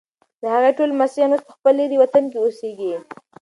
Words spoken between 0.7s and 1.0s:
ټول